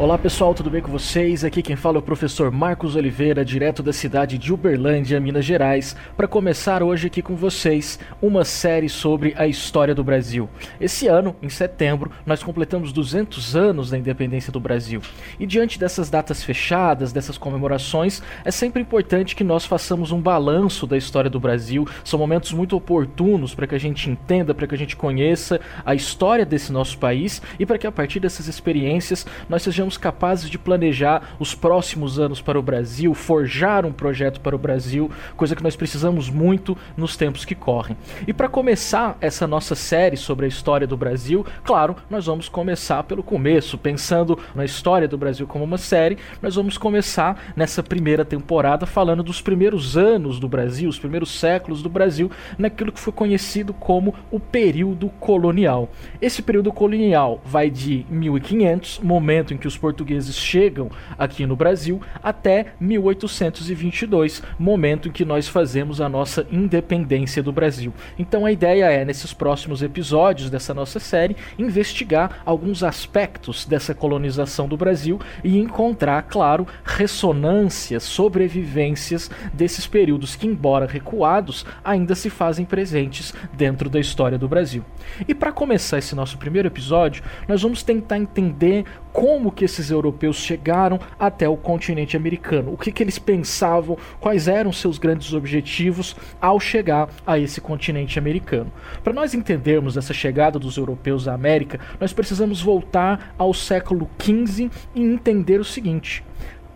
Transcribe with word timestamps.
Olá 0.00 0.16
pessoal, 0.16 0.54
tudo 0.54 0.70
bem 0.70 0.80
com 0.80 0.92
vocês? 0.92 1.42
Aqui 1.42 1.60
quem 1.60 1.74
fala 1.74 1.96
é 1.96 1.98
o 1.98 2.02
professor 2.02 2.52
Marcos 2.52 2.94
Oliveira, 2.94 3.44
direto 3.44 3.82
da 3.82 3.92
cidade 3.92 4.38
de 4.38 4.52
Uberlândia, 4.52 5.18
Minas 5.18 5.44
Gerais, 5.44 5.96
para 6.16 6.28
começar 6.28 6.84
hoje 6.84 7.08
aqui 7.08 7.20
com 7.20 7.34
vocês 7.34 7.98
uma 8.22 8.44
série 8.44 8.88
sobre 8.88 9.34
a 9.36 9.48
história 9.48 9.96
do 9.96 10.04
Brasil. 10.04 10.48
Esse 10.80 11.08
ano, 11.08 11.34
em 11.42 11.48
setembro, 11.48 12.12
nós 12.24 12.44
completamos 12.44 12.92
200 12.92 13.56
anos 13.56 13.90
da 13.90 13.98
independência 13.98 14.52
do 14.52 14.60
Brasil. 14.60 15.02
E 15.36 15.44
diante 15.44 15.80
dessas 15.80 16.08
datas 16.08 16.44
fechadas, 16.44 17.12
dessas 17.12 17.36
comemorações, 17.36 18.22
é 18.44 18.52
sempre 18.52 18.80
importante 18.80 19.34
que 19.34 19.42
nós 19.42 19.64
façamos 19.64 20.12
um 20.12 20.20
balanço 20.20 20.86
da 20.86 20.96
história 20.96 21.28
do 21.28 21.40
Brasil. 21.40 21.84
São 22.04 22.20
momentos 22.20 22.52
muito 22.52 22.76
oportunos 22.76 23.52
para 23.52 23.66
que 23.66 23.74
a 23.74 23.80
gente 23.80 24.08
entenda, 24.08 24.54
para 24.54 24.68
que 24.68 24.76
a 24.76 24.78
gente 24.78 24.94
conheça 24.94 25.60
a 25.84 25.92
história 25.92 26.46
desse 26.46 26.70
nosso 26.70 26.96
país 26.98 27.42
e 27.58 27.66
para 27.66 27.78
que 27.78 27.86
a 27.86 27.90
partir 27.90 28.20
dessas 28.20 28.46
experiências 28.46 29.26
nós 29.48 29.60
sejamos 29.60 29.87
sejamos 29.88 29.96
capazes 29.96 30.50
de 30.50 30.58
planejar 30.58 31.34
os 31.38 31.54
próximos 31.54 32.18
anos 32.18 32.42
para 32.42 32.58
o 32.58 32.62
Brasil, 32.62 33.14
forjar 33.14 33.86
um 33.86 33.92
projeto 33.92 34.40
para 34.40 34.54
o 34.54 34.58
Brasil, 34.58 35.10
coisa 35.36 35.56
que 35.56 35.62
nós 35.62 35.76
precisamos 35.76 36.28
muito 36.28 36.76
nos 36.96 37.16
tempos 37.16 37.44
que 37.44 37.54
correm. 37.54 37.96
E 38.26 38.32
para 38.32 38.48
começar 38.48 39.16
essa 39.20 39.46
nossa 39.46 39.74
série 39.74 40.16
sobre 40.16 40.44
a 40.44 40.48
história 40.48 40.86
do 40.86 40.96
Brasil, 40.96 41.46
claro, 41.64 41.96
nós 42.10 42.26
vamos 42.26 42.48
começar 42.48 43.02
pelo 43.04 43.22
começo, 43.22 43.78
pensando 43.78 44.38
na 44.54 44.64
história 44.64 45.08
do 45.08 45.16
Brasil 45.16 45.46
como 45.46 45.64
uma 45.64 45.78
série, 45.78 46.18
nós 46.42 46.54
vamos 46.54 46.76
começar 46.76 47.52
nessa 47.56 47.82
primeira 47.82 48.24
temporada 48.24 48.84
falando 48.84 49.22
dos 49.22 49.40
primeiros 49.40 49.96
anos 49.96 50.38
do 50.38 50.48
Brasil, 50.48 50.90
os 50.90 50.98
primeiros 50.98 51.30
séculos 51.30 51.82
do 51.82 51.88
Brasil, 51.88 52.30
naquilo 52.58 52.92
que 52.92 53.00
foi 53.00 53.12
conhecido 53.12 53.72
como 53.72 54.14
o 54.30 54.38
período 54.38 55.08
colonial. 55.20 55.88
Esse 56.20 56.42
período 56.42 56.72
colonial 56.72 57.40
vai 57.44 57.70
de 57.70 58.04
1500, 58.10 58.98
momento 58.98 59.54
em 59.54 59.56
que 59.56 59.68
os 59.68 59.77
portugueses 59.78 60.36
chegam 60.36 60.90
aqui 61.16 61.46
no 61.46 61.56
Brasil 61.56 62.00
até 62.22 62.74
1822, 62.80 64.42
momento 64.58 65.08
em 65.08 65.12
que 65.12 65.24
nós 65.24 65.48
fazemos 65.48 66.00
a 66.00 66.08
nossa 66.08 66.46
independência 66.50 67.42
do 67.42 67.52
Brasil. 67.52 67.92
Então 68.18 68.44
a 68.44 68.52
ideia 68.52 68.90
é, 68.90 69.04
nesses 69.04 69.32
próximos 69.32 69.82
episódios 69.82 70.50
dessa 70.50 70.74
nossa 70.74 70.98
série, 70.98 71.36
investigar 71.58 72.42
alguns 72.44 72.82
aspectos 72.82 73.64
dessa 73.64 73.94
colonização 73.94 74.68
do 74.68 74.76
Brasil 74.76 75.20
e 75.42 75.58
encontrar, 75.58 76.22
claro, 76.22 76.66
ressonâncias, 76.84 78.02
sobrevivências 78.02 79.30
desses 79.52 79.86
períodos 79.86 80.36
que, 80.36 80.46
embora 80.46 80.86
recuados, 80.86 81.64
ainda 81.84 82.14
se 82.14 82.30
fazem 82.30 82.64
presentes 82.64 83.32
dentro 83.52 83.88
da 83.88 84.00
história 84.00 84.38
do 84.38 84.48
Brasil. 84.48 84.84
E 85.26 85.34
para 85.34 85.52
começar 85.52 85.98
esse 85.98 86.14
nosso 86.14 86.38
primeiro 86.38 86.68
episódio, 86.68 87.22
nós 87.46 87.62
vamos 87.62 87.82
tentar 87.82 88.18
entender 88.18 88.84
como 89.18 89.50
que 89.50 89.64
esses 89.64 89.90
europeus 89.90 90.36
chegaram 90.36 91.00
até 91.18 91.48
o 91.48 91.56
continente 91.56 92.16
americano, 92.16 92.72
o 92.72 92.76
que, 92.76 92.92
que 92.92 93.02
eles 93.02 93.18
pensavam, 93.18 93.98
quais 94.20 94.46
eram 94.46 94.72
seus 94.72 94.96
grandes 94.96 95.32
objetivos 95.32 96.14
ao 96.40 96.60
chegar 96.60 97.08
a 97.26 97.36
esse 97.36 97.60
continente 97.60 98.16
americano. 98.16 98.70
Para 99.02 99.12
nós 99.12 99.34
entendermos 99.34 99.96
essa 99.96 100.14
chegada 100.14 100.56
dos 100.56 100.76
europeus 100.76 101.26
à 101.26 101.34
América, 101.34 101.80
nós 101.98 102.12
precisamos 102.12 102.62
voltar 102.62 103.34
ao 103.36 103.52
século 103.52 104.08
XV 104.22 104.70
e 104.94 105.02
entender 105.02 105.58
o 105.58 105.64
seguinte: 105.64 106.22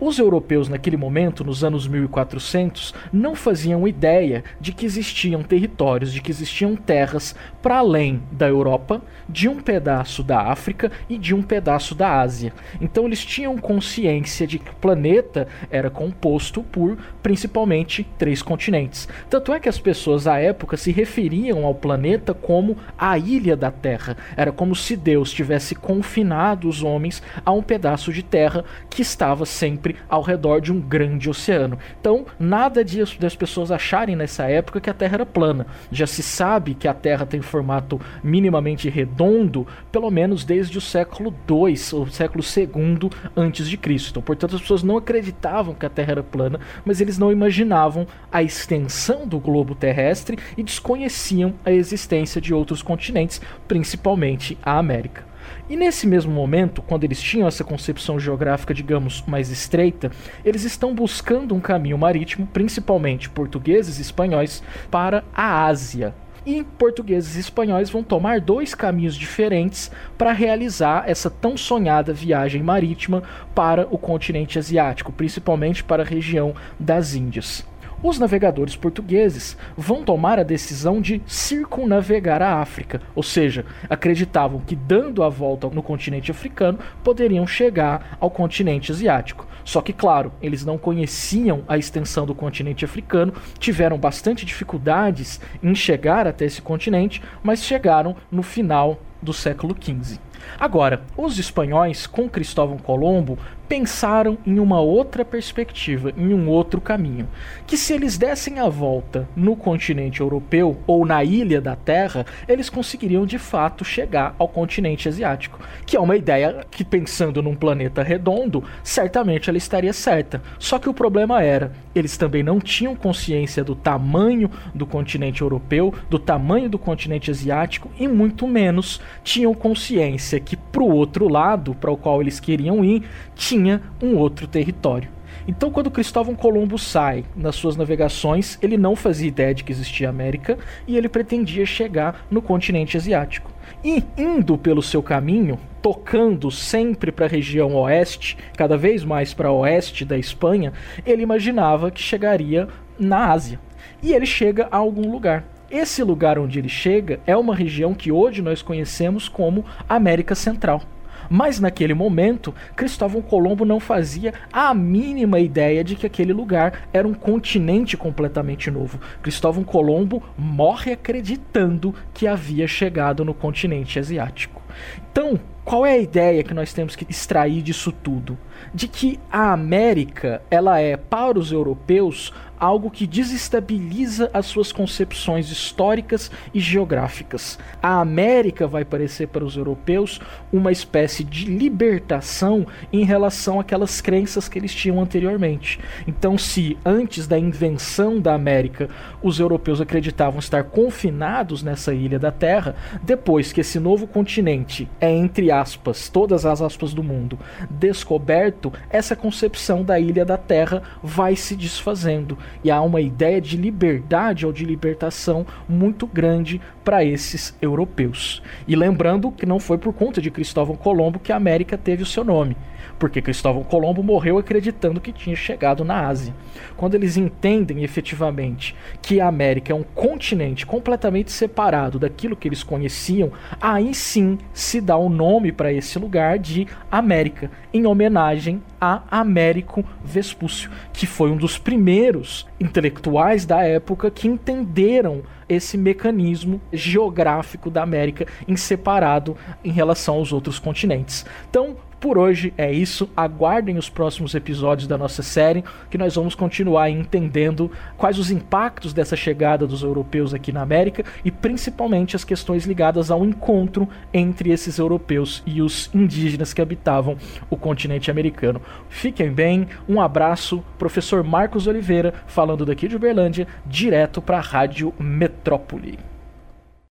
os 0.00 0.18
europeus 0.18 0.68
naquele 0.68 0.96
momento, 0.96 1.44
nos 1.44 1.64
anos 1.64 1.86
1400, 1.86 2.94
não 3.12 3.34
faziam 3.34 3.86
ideia 3.86 4.44
de 4.60 4.72
que 4.72 4.86
existiam 4.86 5.42
territórios, 5.42 6.12
de 6.12 6.20
que 6.20 6.30
existiam 6.30 6.76
terras 6.76 7.34
para 7.60 7.78
além 7.78 8.22
da 8.30 8.46
Europa, 8.46 9.02
de 9.28 9.48
um 9.48 9.60
pedaço 9.60 10.22
da 10.22 10.42
África 10.42 10.90
e 11.08 11.18
de 11.18 11.34
um 11.34 11.42
pedaço 11.42 11.94
da 11.94 12.20
Ásia. 12.20 12.52
Então 12.80 13.06
eles 13.06 13.24
tinham 13.24 13.58
consciência 13.58 14.46
de 14.46 14.58
que 14.58 14.70
o 14.70 14.76
planeta 14.76 15.48
era 15.70 15.90
composto 15.90 16.62
por 16.62 16.96
principalmente 17.22 18.06
três 18.16 18.40
continentes. 18.40 19.08
Tanto 19.28 19.52
é 19.52 19.60
que 19.60 19.68
as 19.68 19.78
pessoas 19.78 20.26
à 20.26 20.38
época 20.38 20.76
se 20.76 20.92
referiam 20.92 21.66
ao 21.66 21.74
planeta 21.74 22.32
como 22.32 22.76
a 22.96 23.18
ilha 23.18 23.56
da 23.56 23.70
Terra. 23.70 24.16
Era 24.36 24.52
como 24.52 24.74
se 24.74 24.96
Deus 24.96 25.32
tivesse 25.32 25.74
confinado 25.74 26.68
os 26.68 26.82
homens 26.82 27.22
a 27.44 27.52
um 27.52 27.62
pedaço 27.62 28.12
de 28.12 28.22
terra 28.22 28.64
que 28.88 29.02
estava 29.02 29.44
sempre 29.44 29.87
sempre 29.88 29.96
ao 30.08 30.22
redor 30.22 30.60
de 30.60 30.72
um 30.72 30.80
grande 30.80 31.30
oceano. 31.30 31.78
Então, 32.00 32.26
nada 32.38 32.84
disso 32.84 33.18
das 33.20 33.34
pessoas 33.34 33.70
acharem 33.70 34.14
nessa 34.14 34.44
época 34.44 34.80
que 34.80 34.90
a 34.90 34.94
Terra 34.94 35.14
era 35.16 35.26
plana. 35.26 35.66
Já 35.90 36.06
se 36.06 36.22
sabe 36.22 36.74
que 36.74 36.88
a 36.88 36.94
Terra 36.94 37.24
tem 37.24 37.40
formato 37.40 38.00
minimamente 38.22 38.88
redondo, 38.88 39.66
pelo 39.90 40.10
menos 40.10 40.44
desde 40.44 40.76
o 40.76 40.80
século 40.80 41.34
II, 41.48 41.74
ou 41.92 42.06
século 42.08 42.44
II 42.44 43.10
antes 43.36 43.68
de 43.68 43.76
Cristo. 43.76 44.10
Então, 44.10 44.22
portanto, 44.22 44.56
as 44.56 44.60
pessoas 44.60 44.82
não 44.82 44.96
acreditavam 44.96 45.74
que 45.74 45.86
a 45.86 45.90
Terra 45.90 46.12
era 46.12 46.22
plana, 46.22 46.60
mas 46.84 47.00
eles 47.00 47.18
não 47.18 47.32
imaginavam 47.32 48.06
a 48.30 48.42
extensão 48.42 49.26
do 49.26 49.38
globo 49.38 49.74
terrestre 49.74 50.38
e 50.56 50.62
desconheciam 50.62 51.54
a 51.64 51.72
existência 51.72 52.40
de 52.40 52.52
outros 52.52 52.82
continentes, 52.82 53.40
principalmente 53.66 54.58
a 54.62 54.78
América. 54.78 55.27
E 55.68 55.76
nesse 55.76 56.06
mesmo 56.06 56.32
momento, 56.32 56.82
quando 56.82 57.04
eles 57.04 57.20
tinham 57.20 57.48
essa 57.48 57.64
concepção 57.64 58.18
geográfica, 58.18 58.72
digamos, 58.72 59.22
mais 59.26 59.50
estreita, 59.50 60.10
eles 60.44 60.64
estão 60.64 60.94
buscando 60.94 61.54
um 61.54 61.60
caminho 61.60 61.98
marítimo, 61.98 62.46
principalmente 62.46 63.30
portugueses 63.30 63.98
e 63.98 64.02
espanhóis, 64.02 64.62
para 64.90 65.24
a 65.34 65.66
Ásia. 65.66 66.14
E 66.46 66.64
portugueses 66.64 67.36
e 67.36 67.40
espanhóis 67.40 67.90
vão 67.90 68.02
tomar 68.02 68.40
dois 68.40 68.74
caminhos 68.74 69.14
diferentes 69.14 69.90
para 70.16 70.32
realizar 70.32 71.04
essa 71.06 71.28
tão 71.28 71.56
sonhada 71.56 72.12
viagem 72.12 72.62
marítima 72.62 73.22
para 73.54 73.86
o 73.90 73.98
continente 73.98 74.58
asiático, 74.58 75.12
principalmente 75.12 75.84
para 75.84 76.02
a 76.02 76.06
região 76.06 76.54
das 76.80 77.14
Índias 77.14 77.66
os 78.02 78.18
navegadores 78.18 78.76
portugueses 78.76 79.56
vão 79.76 80.04
tomar 80.04 80.38
a 80.38 80.42
decisão 80.42 81.00
de 81.00 81.20
circunnavegar 81.26 82.42
a 82.42 82.60
África, 82.60 83.00
ou 83.14 83.22
seja, 83.22 83.64
acreditavam 83.88 84.60
que 84.60 84.76
dando 84.76 85.22
a 85.22 85.28
volta 85.28 85.68
no 85.68 85.82
continente 85.82 86.30
africano 86.30 86.78
poderiam 87.02 87.46
chegar 87.46 88.16
ao 88.20 88.30
continente 88.30 88.92
asiático. 88.92 89.46
Só 89.64 89.82
que, 89.82 89.92
claro, 89.92 90.32
eles 90.40 90.64
não 90.64 90.78
conheciam 90.78 91.62
a 91.68 91.76
extensão 91.76 92.24
do 92.24 92.34
continente 92.34 92.84
africano, 92.84 93.34
tiveram 93.58 93.98
bastante 93.98 94.46
dificuldades 94.46 95.40
em 95.62 95.74
chegar 95.74 96.26
até 96.26 96.44
esse 96.44 96.62
continente, 96.62 97.22
mas 97.42 97.62
chegaram 97.62 98.16
no 98.30 98.42
final 98.42 98.98
do 99.20 99.32
século 99.32 99.76
XV. 99.78 100.27
Agora, 100.58 101.02
os 101.16 101.38
espanhóis, 101.38 102.06
com 102.06 102.28
Cristóvão 102.28 102.78
Colombo, 102.78 103.38
pensaram 103.68 104.38
em 104.46 104.58
uma 104.58 104.80
outra 104.80 105.24
perspectiva, 105.24 106.12
em 106.16 106.32
um 106.32 106.48
outro 106.48 106.80
caminho. 106.80 107.28
Que 107.66 107.76
se 107.76 107.92
eles 107.92 108.16
dessem 108.16 108.58
a 108.58 108.68
volta 108.68 109.28
no 109.36 109.54
continente 109.54 110.20
europeu 110.20 110.78
ou 110.86 111.04
na 111.04 111.22
ilha 111.22 111.60
da 111.60 111.76
Terra, 111.76 112.24
eles 112.48 112.70
conseguiriam 112.70 113.26
de 113.26 113.38
fato 113.38 113.84
chegar 113.84 114.34
ao 114.38 114.48
continente 114.48 115.08
asiático. 115.08 115.60
Que 115.84 115.96
é 115.96 116.00
uma 116.00 116.16
ideia 116.16 116.64
que, 116.70 116.84
pensando 116.84 117.42
num 117.42 117.54
planeta 117.54 118.02
redondo, 118.02 118.64
certamente 118.82 119.50
ela 119.50 119.58
estaria 119.58 119.92
certa. 119.92 120.42
Só 120.58 120.78
que 120.78 120.88
o 120.88 120.94
problema 120.94 121.42
era, 121.42 121.72
eles 121.94 122.16
também 122.16 122.42
não 122.42 122.58
tinham 122.58 122.96
consciência 122.96 123.62
do 123.62 123.74
tamanho 123.74 124.50
do 124.74 124.86
continente 124.86 125.42
europeu, 125.42 125.92
do 126.08 126.18
tamanho 126.18 126.70
do 126.70 126.78
continente 126.78 127.30
asiático 127.30 127.90
e 127.98 128.08
muito 128.08 128.46
menos 128.46 129.00
tinham 129.22 129.52
consciência 129.52 130.27
que 130.38 130.56
para 130.56 130.82
o 130.82 130.90
outro 130.90 131.28
lado, 131.28 131.74
para 131.74 131.90
o 131.90 131.96
qual 131.96 132.20
eles 132.20 132.40
queriam 132.40 132.84
ir, 132.84 133.04
tinha 133.34 133.80
um 134.02 134.16
outro 134.16 134.46
território. 134.46 135.10
Então, 135.46 135.70
quando 135.70 135.90
Cristóvão 135.90 136.34
Colombo 136.34 136.78
sai 136.78 137.24
nas 137.34 137.56
suas 137.56 137.74
navegações, 137.74 138.58
ele 138.60 138.76
não 138.76 138.94
fazia 138.94 139.28
ideia 139.28 139.54
de 139.54 139.64
que 139.64 139.72
existia 139.72 140.10
América 140.10 140.58
e 140.86 140.94
ele 140.94 141.08
pretendia 141.08 141.64
chegar 141.64 142.26
no 142.30 142.42
continente 142.42 142.98
asiático. 142.98 143.50
E 143.82 144.04
indo 144.16 144.58
pelo 144.58 144.82
seu 144.82 145.02
caminho, 145.02 145.58
tocando 145.80 146.50
sempre 146.50 147.10
para 147.10 147.24
a 147.24 147.28
região 147.28 147.74
oeste, 147.76 148.36
cada 148.56 148.76
vez 148.76 149.04
mais 149.04 149.32
para 149.32 149.50
oeste 149.50 150.04
da 150.04 150.18
Espanha, 150.18 150.72
ele 151.06 151.22
imaginava 151.22 151.90
que 151.90 152.02
chegaria 152.02 152.68
na 152.98 153.30
Ásia. 153.30 153.58
E 154.02 154.12
ele 154.12 154.26
chega 154.26 154.68
a 154.70 154.76
algum 154.76 155.10
lugar. 155.10 155.44
Esse 155.70 156.02
lugar 156.02 156.38
onde 156.38 156.58
ele 156.58 156.68
chega 156.68 157.20
é 157.26 157.36
uma 157.36 157.54
região 157.54 157.92
que 157.92 158.10
hoje 158.10 158.40
nós 158.40 158.62
conhecemos 158.62 159.28
como 159.28 159.66
América 159.86 160.34
Central. 160.34 160.80
Mas 161.28 161.60
naquele 161.60 161.92
momento, 161.92 162.54
Cristóvão 162.74 163.20
Colombo 163.20 163.66
não 163.66 163.78
fazia 163.78 164.32
a 164.50 164.72
mínima 164.72 165.38
ideia 165.38 165.84
de 165.84 165.94
que 165.94 166.06
aquele 166.06 166.32
lugar 166.32 166.88
era 166.90 167.06
um 167.06 167.12
continente 167.12 167.98
completamente 167.98 168.70
novo. 168.70 168.98
Cristóvão 169.20 169.62
Colombo 169.62 170.22
morre 170.38 170.92
acreditando 170.92 171.94
que 172.14 172.26
havia 172.26 172.66
chegado 172.66 173.22
no 173.22 173.34
continente 173.34 173.98
asiático. 173.98 174.62
Então, 175.10 175.38
qual 175.64 175.84
é 175.84 175.92
a 175.92 175.98
ideia 175.98 176.42
que 176.42 176.54
nós 176.54 176.72
temos 176.72 176.96
que 176.96 177.06
extrair 177.10 177.60
disso 177.60 177.92
tudo? 177.92 178.38
De 178.74 178.88
que 178.88 179.20
a 179.30 179.52
América, 179.52 180.40
ela 180.50 180.80
é 180.80 180.96
para 180.96 181.38
os 181.38 181.52
europeus 181.52 182.32
algo 182.58 182.90
que 182.90 183.06
desestabiliza 183.06 184.30
as 184.32 184.46
suas 184.46 184.72
concepções 184.72 185.50
históricas 185.50 186.30
e 186.52 186.58
geográficas. 186.58 187.58
A 187.80 188.00
América 188.00 188.66
vai 188.66 188.84
parecer 188.84 189.28
para 189.28 189.44
os 189.44 189.56
europeus 189.56 190.20
uma 190.52 190.72
espécie 190.72 191.22
de 191.22 191.44
libertação 191.44 192.66
em 192.92 193.04
relação 193.04 193.60
àquelas 193.60 194.00
crenças 194.00 194.48
que 194.48 194.58
eles 194.58 194.74
tinham 194.74 195.00
anteriormente. 195.00 195.78
Então, 196.06 196.36
se 196.36 196.76
antes 196.84 197.26
da 197.26 197.38
invenção 197.38 198.18
da 198.18 198.34
América 198.34 198.88
os 199.22 199.38
europeus 199.38 199.80
acreditavam 199.80 200.40
estar 200.40 200.64
confinados 200.64 201.62
nessa 201.62 201.94
ilha 201.94 202.18
da 202.18 202.32
Terra, 202.32 202.74
depois 203.02 203.52
que 203.52 203.60
esse 203.60 203.78
novo 203.78 204.06
continente 204.06 204.67
é, 205.00 205.10
entre 205.10 205.50
aspas, 205.50 206.08
todas 206.08 206.44
as 206.44 206.60
aspas 206.60 206.92
do 206.92 207.02
mundo, 207.02 207.38
descoberto, 207.70 208.72
essa 208.90 209.16
concepção 209.16 209.82
da 209.82 209.98
ilha 209.98 210.24
da 210.24 210.36
Terra 210.36 210.82
vai 211.02 211.34
se 211.36 211.56
desfazendo 211.56 212.36
e 212.62 212.70
há 212.70 212.80
uma 212.82 213.00
ideia 213.00 213.40
de 213.40 213.56
liberdade 213.56 214.44
ou 214.44 214.52
de 214.52 214.64
libertação 214.64 215.46
muito 215.68 216.06
grande 216.06 216.60
para 216.84 217.04
esses 217.04 217.56
europeus. 217.60 218.42
E 218.66 218.76
lembrando 218.76 219.30
que 219.30 219.46
não 219.46 219.58
foi 219.58 219.78
por 219.78 219.92
conta 219.92 220.20
de 220.20 220.30
Cristóvão 220.30 220.76
Colombo 220.76 221.18
que 221.18 221.32
a 221.32 221.36
América 221.36 221.78
teve 221.78 222.02
o 222.02 222.06
seu 222.06 222.24
nome 222.24 222.56
porque 222.98 223.22
Cristóvão 223.22 223.62
Colombo 223.62 224.02
morreu 224.02 224.38
acreditando 224.38 225.00
que 225.00 225.12
tinha 225.12 225.36
chegado 225.36 225.84
na 225.84 226.06
Ásia. 226.06 226.34
Quando 226.76 226.94
eles 226.94 227.16
entendem 227.16 227.84
efetivamente 227.84 228.74
que 229.00 229.20
a 229.20 229.28
América 229.28 229.72
é 229.72 229.74
um 229.74 229.82
continente 229.82 230.66
completamente 230.66 231.30
separado 231.30 231.98
daquilo 231.98 232.36
que 232.36 232.48
eles 232.48 232.62
conheciam, 232.62 233.32
aí 233.60 233.94
sim 233.94 234.38
se 234.58 234.80
dá 234.80 234.96
o 234.96 235.08
nome 235.08 235.52
para 235.52 235.72
esse 235.72 235.98
lugar 236.00 236.36
de 236.36 236.66
América, 236.90 237.48
em 237.72 237.86
homenagem 237.86 238.60
a 238.80 239.02
Américo 239.10 239.84
Vespúcio, 240.04 240.70
que 240.92 241.06
foi 241.06 241.30
um 241.30 241.36
dos 241.36 241.58
primeiros 241.58 242.46
intelectuais 242.60 243.44
da 243.44 243.62
época 243.62 244.10
que 244.10 244.28
entenderam 244.28 245.22
esse 245.48 245.78
mecanismo 245.78 246.60
geográfico 246.72 247.70
da 247.70 247.82
América 247.82 248.26
em 248.46 248.56
separado 248.56 249.36
em 249.64 249.70
relação 249.70 250.16
aos 250.16 250.32
outros 250.32 250.58
continentes. 250.58 251.24
Então, 251.48 251.76
por 252.00 252.16
hoje 252.16 252.52
é 252.56 252.72
isso. 252.72 253.08
Aguardem 253.16 253.76
os 253.76 253.88
próximos 253.88 254.34
episódios 254.34 254.86
da 254.86 254.96
nossa 254.96 255.22
série, 255.22 255.64
que 255.90 255.98
nós 255.98 256.14
vamos 256.14 256.34
continuar 256.34 256.90
entendendo 256.90 257.70
quais 257.96 258.18
os 258.18 258.30
impactos 258.30 258.92
dessa 258.92 259.16
chegada 259.16 259.66
dos 259.66 259.82
europeus 259.82 260.32
aqui 260.32 260.52
na 260.52 260.62
América 260.62 261.04
e 261.24 261.30
principalmente 261.30 262.14
as 262.14 262.22
questões 262.22 262.66
ligadas 262.66 263.10
ao 263.10 263.24
encontro 263.24 263.88
entre 264.14 264.50
esses 264.50 264.78
europeus 264.78 265.42
e 265.44 265.60
os 265.60 265.90
indígenas 265.92 266.54
que 266.54 266.62
habitavam 266.62 267.16
o 267.50 267.56
continente 267.56 268.10
americano. 268.10 268.60
Fiquem 268.88 269.30
bem, 269.32 269.68
um 269.88 270.00
abraço, 270.00 270.64
professor 270.78 271.22
Marcos 271.22 271.66
Oliveira, 271.66 272.14
falando 272.26 272.64
daqui 272.64 272.88
de 272.88 272.96
Uberlândia, 272.96 273.46
direto 273.66 274.22
para 274.22 274.38
a 274.38 274.42
Rádio 274.42 274.94
Metrópole. 274.98 276.07